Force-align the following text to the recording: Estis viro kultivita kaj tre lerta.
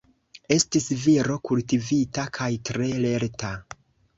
Estis 0.55 0.87
viro 1.01 1.35
kultivita 1.49 2.25
kaj 2.39 2.51
tre 2.71 2.89
lerta. 3.05 3.53